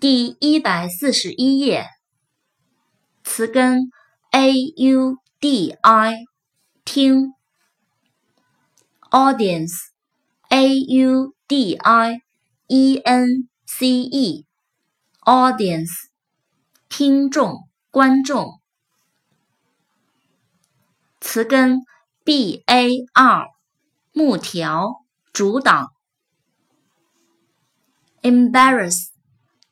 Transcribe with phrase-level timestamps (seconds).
[0.00, 1.84] 第一百四十一页，
[3.24, 3.90] 词根
[4.30, 6.24] a u d i
[6.84, 7.32] 听
[9.10, 9.72] ，audience
[10.50, 12.20] a u d i
[12.68, 14.46] e n c e
[15.22, 15.90] audience
[16.88, 18.60] 听众观众，
[21.20, 21.80] 词根
[22.22, 23.48] b a r
[24.12, 25.88] 木条主导。
[28.22, 29.07] embarrass,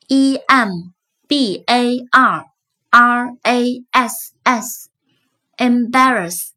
[0.07, 0.93] e m
[1.27, 2.45] b a r
[2.89, 4.89] r a s s,
[5.57, 6.51] embarrass，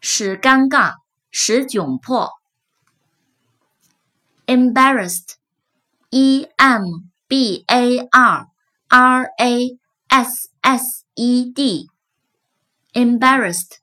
[0.00, 0.94] 使尴尬，
[1.30, 2.32] 使窘迫。
[4.46, 5.36] embarrassed,
[6.10, 8.48] e m b a r
[8.88, 9.78] r a
[10.08, 11.86] s s e d,
[12.94, 13.78] embarrassed，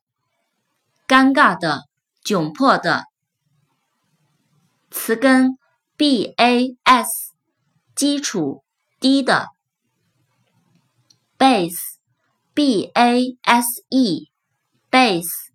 [1.08, 1.84] 尴尬的，
[2.24, 3.06] 窘迫的。
[4.90, 5.58] 词根。
[5.98, 7.27] b a s
[7.98, 8.64] 基础
[9.00, 9.48] 低的
[11.36, 11.98] ，base
[12.54, 14.30] b a s e
[14.92, 15.50] base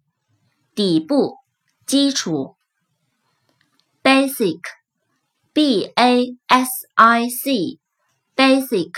[0.75, 1.37] 底部
[1.87, 2.57] 基础
[4.03, 4.59] ，basic
[5.53, 7.79] b a s i c
[8.35, 8.91] basic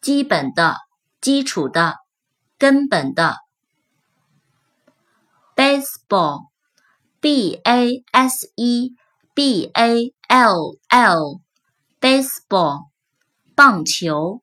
[0.00, 0.78] 基本的
[1.20, 1.94] 基础的
[2.58, 3.36] 根本的
[5.54, 6.48] ，baseball
[7.20, 8.96] b a s e
[9.32, 11.47] b a L L
[12.00, 12.88] baseball
[13.54, 14.42] 棒球。